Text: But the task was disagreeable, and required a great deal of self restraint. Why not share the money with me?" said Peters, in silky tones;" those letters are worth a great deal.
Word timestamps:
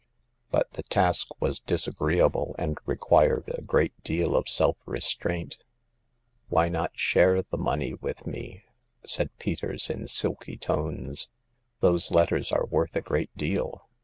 But 0.49 0.73
the 0.73 0.81
task 0.81 1.27
was 1.39 1.59
disagreeable, 1.59 2.55
and 2.57 2.79
required 2.87 3.47
a 3.55 3.61
great 3.61 3.93
deal 4.03 4.35
of 4.35 4.49
self 4.49 4.75
restraint. 4.87 5.59
Why 6.49 6.69
not 6.69 6.97
share 6.97 7.39
the 7.43 7.59
money 7.59 7.93
with 7.93 8.25
me?" 8.25 8.63
said 9.05 9.29
Peters, 9.37 9.91
in 9.91 10.07
silky 10.07 10.57
tones;" 10.57 11.29
those 11.81 12.09
letters 12.09 12.51
are 12.51 12.65
worth 12.65 12.95
a 12.95 13.01
great 13.01 13.37
deal. 13.37 13.87